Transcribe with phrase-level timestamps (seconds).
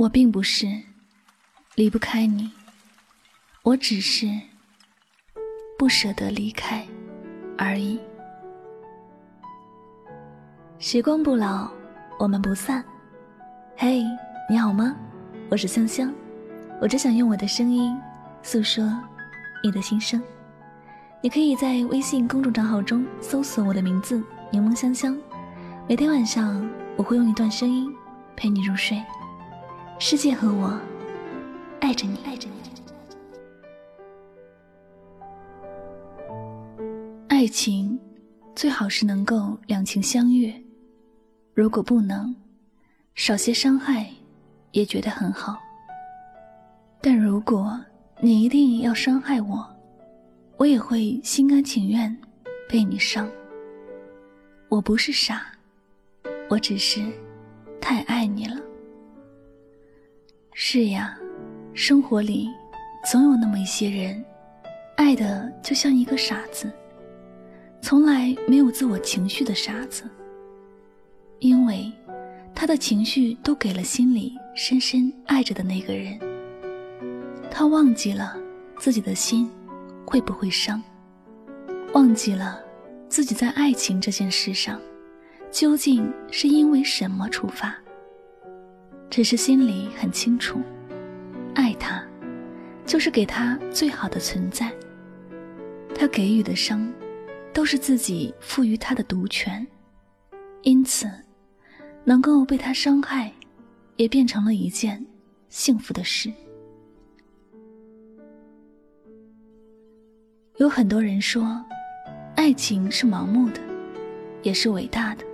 [0.00, 0.66] 我并不是
[1.74, 2.50] 离不开你，
[3.60, 4.26] 我只是
[5.78, 6.82] 不舍得离开
[7.58, 8.00] 而已。
[10.78, 11.70] 时光不老，
[12.18, 12.82] 我们不散。
[13.76, 14.02] 嘿，
[14.48, 14.96] 你好吗？
[15.50, 16.10] 我是香香，
[16.80, 17.94] 我只想用我的声音
[18.42, 18.90] 诉说
[19.62, 20.18] 你的心声。
[21.20, 25.14] 你可以在微信公众账号中搜索我的名字“柠檬香香”，
[25.86, 27.94] 每天晚上我会用一段声音
[28.34, 28.98] 陪你入睡。
[30.02, 30.80] 世界和我
[31.78, 32.54] 爱着你，爱着你。
[37.28, 38.00] 爱情
[38.56, 40.58] 最好是能够两情相悦，
[41.52, 42.34] 如果不能，
[43.14, 44.10] 少些伤害
[44.72, 45.58] 也觉得很好。
[47.02, 47.78] 但如果
[48.22, 49.68] 你一定要伤害我，
[50.56, 52.16] 我也会心甘情愿
[52.66, 53.30] 被你伤。
[54.70, 55.52] 我不是傻，
[56.48, 57.02] 我只是
[57.82, 58.56] 太爱你了。
[60.62, 61.18] 是呀，
[61.72, 62.46] 生活里
[63.10, 64.22] 总有那么一些人，
[64.94, 66.70] 爱的就像一个傻子，
[67.80, 70.04] 从来没有自我情绪的傻子。
[71.38, 71.90] 因为
[72.54, 76.20] 他的情绪都给了心里深深爱着的那个人，
[77.50, 78.36] 他忘记了
[78.78, 79.50] 自己的心
[80.04, 80.80] 会不会伤，
[81.94, 82.60] 忘记了
[83.08, 84.78] 自己在爱情这件事上
[85.50, 87.74] 究竟是因为什么出发。
[89.10, 90.60] 只是心里很清楚，
[91.56, 92.00] 爱他，
[92.86, 94.72] 就是给他最好的存在。
[95.92, 96.88] 他给予的伤，
[97.52, 99.66] 都是自己赋予他的独权，
[100.62, 101.10] 因此，
[102.04, 103.32] 能够被他伤害，
[103.96, 105.04] 也变成了一件
[105.48, 106.32] 幸福的事。
[110.58, 111.60] 有很多人说，
[112.36, 113.60] 爱情是盲目的，
[114.42, 115.24] 也是伟大的。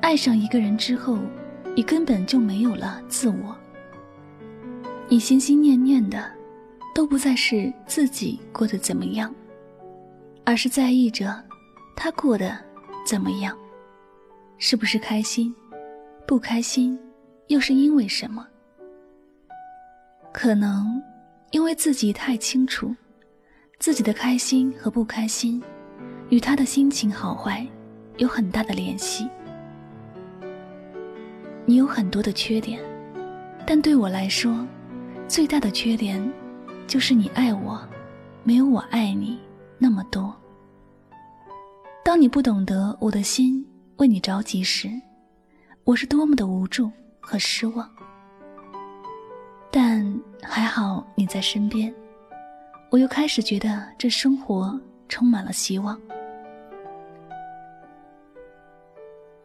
[0.00, 1.18] 爱上一个人之后。
[1.74, 3.56] 你根本就没有了自我，
[5.08, 6.30] 你心心念念的
[6.94, 9.34] 都不再是自己过得怎么样，
[10.44, 11.42] 而是在意着
[11.96, 12.58] 他过得
[13.06, 13.56] 怎么样，
[14.58, 15.54] 是不是开心，
[16.26, 16.98] 不开心，
[17.46, 18.46] 又是因为什么？
[20.32, 21.02] 可能
[21.50, 22.94] 因为自己太清楚，
[23.78, 25.62] 自己的开心和不开心，
[26.28, 27.66] 与他的心情好坏
[28.18, 29.28] 有很大的联系。
[31.66, 32.80] 你有很多的缺点，
[33.64, 34.66] 但对我来说，
[35.28, 36.20] 最大的缺点
[36.86, 37.80] 就是你爱我，
[38.42, 39.38] 没有我爱你
[39.78, 40.34] 那么多。
[42.04, 43.64] 当你不懂得我的心
[43.98, 44.90] 为你着急时，
[45.84, 47.88] 我是多么的无助和失望。
[49.70, 51.94] 但还好你在身边，
[52.90, 54.76] 我又开始觉得这生活
[55.08, 55.96] 充满了希望。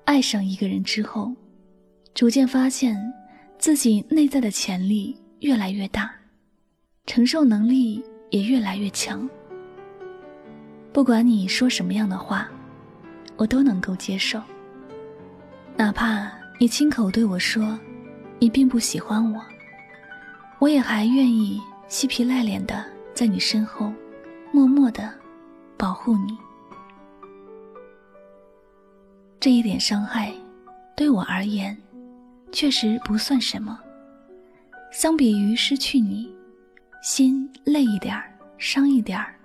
[0.05, 1.31] 爱上一个人之后。
[2.15, 2.95] 逐渐发现，
[3.59, 6.09] 自己内在的潜力越来越大，
[7.05, 9.29] 承受能力也越来越强。
[10.93, 12.47] 不管你说什么样的话，
[13.35, 14.41] 我都能够接受。
[15.75, 17.77] 哪怕你亲口对我说，
[18.39, 19.43] 你并不喜欢我，
[20.59, 22.81] 我也还愿意嬉皮赖脸的
[23.13, 23.91] 在你身后，
[24.53, 25.13] 默默的
[25.75, 26.37] 保护你。
[29.37, 30.31] 这一点伤害，
[30.95, 31.77] 对我而言。
[32.55, 33.77] 确实不算什么，
[34.89, 36.33] 相比于失去你，
[37.03, 39.35] 心累一点儿、伤一点儿，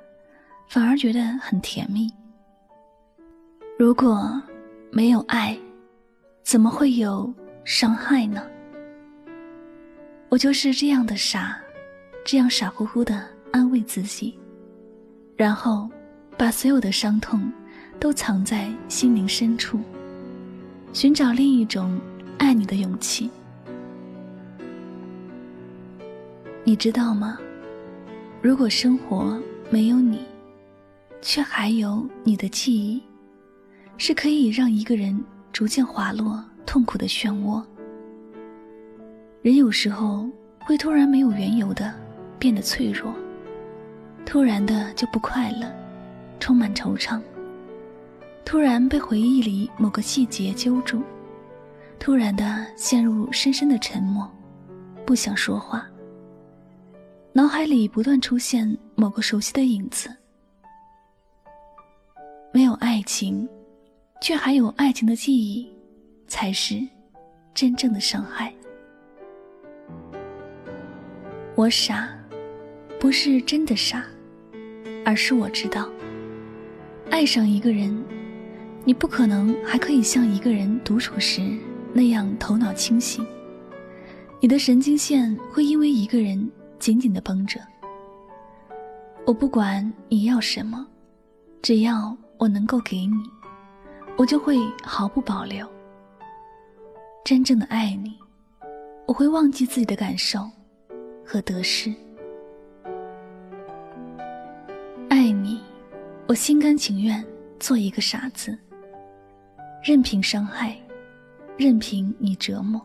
[0.69, 2.09] 反而觉得很甜蜜。
[3.77, 4.41] 如果
[4.93, 5.59] 没有爱，
[6.45, 7.35] 怎么会有
[7.65, 8.47] 伤害呢？
[10.29, 11.61] 我就是这样的傻，
[12.25, 14.39] 这样傻乎乎的安慰自己，
[15.37, 15.91] 然后
[16.39, 17.53] 把所有的伤痛
[17.99, 19.81] 都藏在心灵深处，
[20.93, 22.01] 寻找另一种。
[22.41, 23.31] 爱你的勇气，
[26.65, 27.39] 你知道吗？
[28.41, 30.25] 如果生活没有你，
[31.21, 33.03] 却还有你的记忆，
[33.99, 37.63] 是可以让一个人逐渐滑落痛苦的漩涡。
[39.43, 40.27] 人有时候
[40.61, 41.93] 会突然没有缘由的
[42.39, 43.15] 变得脆弱，
[44.25, 45.71] 突然的就不快乐，
[46.41, 47.21] 充满惆怅，
[48.47, 51.03] 突然被回忆里某个细节揪住。
[52.01, 54.27] 突然的陷入深深的沉默，
[55.05, 55.87] 不想说话。
[57.35, 60.11] 脑海里不断出现某个熟悉的影子。
[62.55, 63.47] 没有爱情，
[64.23, 65.71] 却还有爱情的记忆，
[66.27, 66.81] 才是
[67.53, 68.51] 真正的伤害。
[71.55, 72.09] 我傻，
[72.99, 74.03] 不是真的傻，
[75.05, 75.87] 而是我知道，
[77.11, 78.03] 爱上一个人，
[78.87, 81.43] 你不可能还可以像一个人独处时。
[81.93, 83.27] 那样头脑清醒，
[84.41, 87.61] 你的神经线会因为一个人紧紧的绷着。
[89.27, 90.87] 我不管你要什么，
[91.61, 93.23] 只要我能够给你，
[94.17, 95.67] 我就会毫不保留。
[97.25, 98.17] 真正的爱你，
[99.07, 100.49] 我会忘记自己的感受
[101.25, 101.95] 和得失。
[105.09, 105.61] 爱你，
[106.27, 107.23] 我心甘情愿
[107.59, 108.57] 做一个傻子，
[109.85, 110.77] 任凭伤害，
[111.61, 112.81] 任凭你折磨。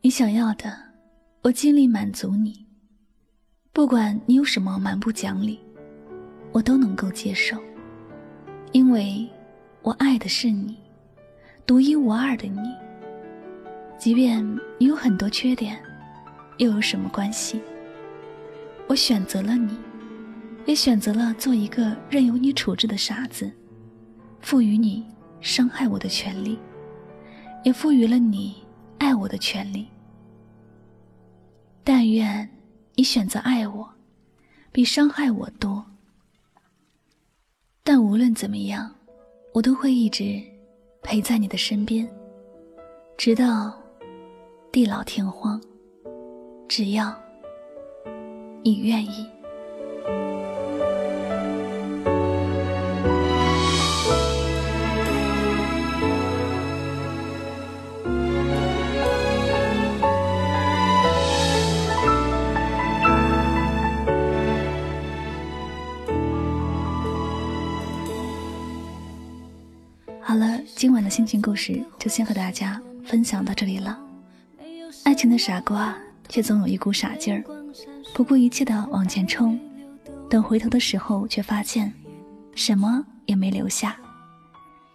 [0.00, 0.72] 你想要的，
[1.42, 2.64] 我尽力满足你。
[3.72, 5.58] 不管你有什么蛮不讲理，
[6.52, 7.60] 我都能够接受，
[8.70, 9.28] 因为
[9.82, 10.78] 我爱的是你，
[11.66, 12.72] 独一无二的你。
[13.98, 14.40] 即便
[14.78, 15.76] 你有很多缺点，
[16.58, 17.60] 又有什么关系？
[18.86, 19.76] 我选择了你，
[20.64, 23.50] 也选择了做一个任由你处置的傻子，
[24.42, 25.04] 赋予你
[25.40, 26.56] 伤害我的权利，
[27.64, 28.56] 也赋予了你
[28.98, 29.88] 爱我的权利。
[31.82, 32.48] 但愿。
[32.98, 33.88] 你选择爱我，
[34.72, 35.86] 比伤害我多。
[37.84, 38.92] 但无论怎么样，
[39.54, 40.42] 我都会一直
[41.00, 42.10] 陪在你的身边，
[43.16, 43.72] 直到
[44.72, 45.62] 地老天荒。
[46.66, 47.16] 只要
[48.64, 49.24] 你愿意。
[71.18, 73.98] 心情故事就先和大家分享到这里了。
[75.02, 75.98] 爱情的傻瓜，
[76.28, 77.42] 却总有一股傻劲儿，
[78.14, 79.58] 不顾一切的往前冲，
[80.30, 81.92] 等回头的时候，却发现
[82.54, 83.96] 什么也没留下，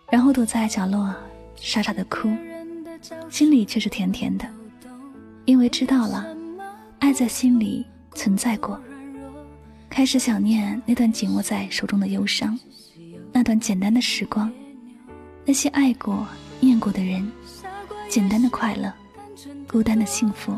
[0.10, 1.14] 然后躲在角落
[1.58, 2.30] 傻傻的哭，
[3.30, 4.48] 心里却是甜甜的，
[5.44, 6.26] 因为知道了，
[7.00, 7.86] 爱在心里
[8.16, 8.82] 存在过，
[9.90, 12.58] 开始想念那段紧握在手中的忧伤，
[13.34, 14.50] 那段简单的时光。
[15.46, 16.26] 那些爱过、
[16.62, 17.30] 念过的人，
[18.08, 18.92] 简单的快乐，
[19.70, 20.58] 孤单的幸福。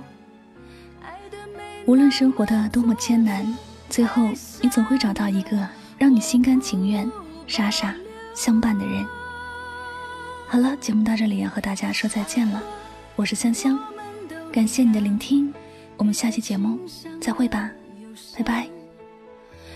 [1.86, 3.46] 无论生活的多么艰难，
[3.90, 4.30] 最后
[4.62, 5.68] 你总会找到一个
[5.98, 7.10] 让你心甘情愿、
[7.48, 7.96] 傻傻
[8.36, 9.06] 相伴的人。
[10.48, 12.62] 好了，节目到这里要和大家说再见了，
[13.16, 13.80] 我是香香，
[14.52, 15.52] 感谢你的聆听，
[15.98, 16.80] 我们下期节目
[17.20, 17.72] 再会吧，
[18.38, 18.68] 拜拜。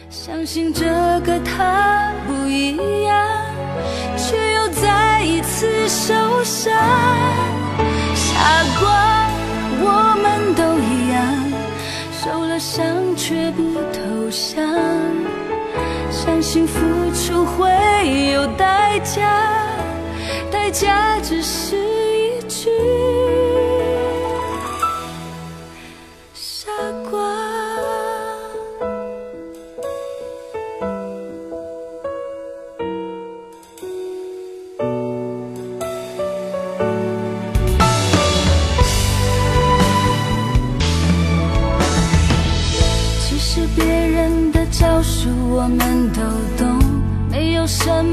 [0.09, 0.85] 相信这
[1.21, 3.27] 个他不一样。
[4.17, 6.73] 却又再一次受伤，
[8.15, 9.27] 傻瓜，
[9.81, 11.17] 我们都一样，
[12.11, 12.85] 受了伤
[13.15, 14.63] 却不投降，
[16.11, 16.79] 相信付
[17.13, 17.69] 出会
[18.33, 19.48] 有代价，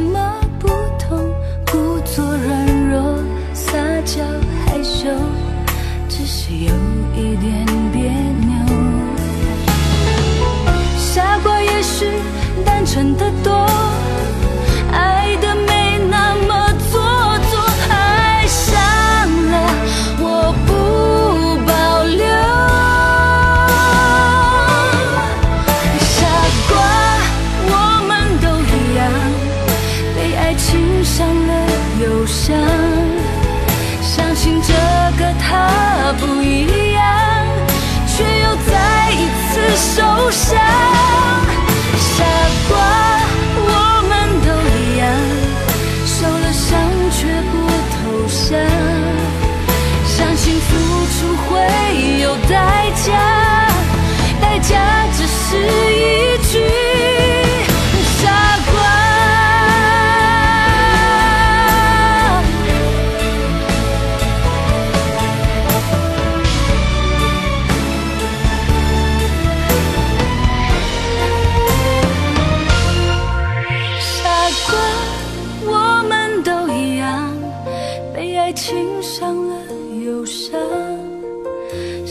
[0.06, 0.68] 么不
[0.98, 1.18] 同，
[1.70, 3.18] 故作软弱、
[3.52, 4.22] 撒娇
[4.64, 5.08] 害羞，
[6.08, 6.72] 只是有
[7.14, 8.10] 一点别
[8.46, 8.50] 扭。
[10.96, 12.06] 傻瓜也许
[12.64, 13.85] 单纯的多。
[40.26, 40.65] 不舍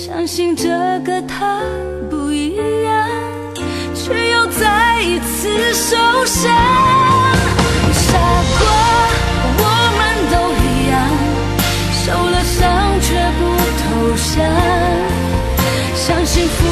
[0.06, 0.70] 相信这
[1.00, 1.60] 个他
[2.12, 3.10] 不一样，
[3.96, 6.54] 却又再一次受伤。
[7.92, 8.14] 傻
[8.60, 8.68] 瓜，
[9.58, 9.64] 我
[9.98, 10.94] 们都一样，
[12.06, 12.62] 受了伤
[13.02, 13.42] 却不
[13.82, 13.84] 投
[14.36, 14.36] 降。
[15.96, 16.65] 相信付